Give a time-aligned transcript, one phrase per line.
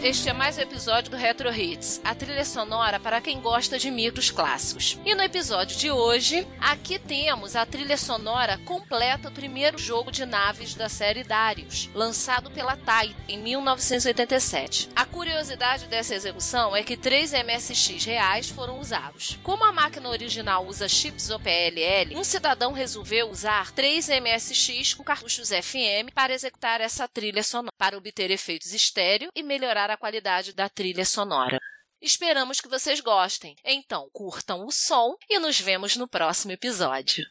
[0.00, 3.90] Este é mais um episódio do Retro Hits, a trilha sonora para quem gosta de
[3.90, 4.96] micros clássicos.
[5.04, 10.24] E no episódio de hoje, aqui temos a trilha sonora completa do primeiro jogo de
[10.24, 14.88] naves da série Darius, lançado pela TAI em 1987.
[14.94, 19.36] A curiosidade dessa execução é que três MSX reais foram usados.
[19.42, 25.48] Como a máquina original usa chips OPLL, um cidadão resolveu usar três MSX com cartuchos
[25.48, 29.42] FM para executar essa trilha sonora, para obter efeitos estéreo e
[29.88, 31.58] melhorar a qualidade da trilha sonora.
[32.00, 33.56] Esperamos que vocês gostem.
[33.64, 37.26] Então, curtam o som e nos vemos no próximo episódio.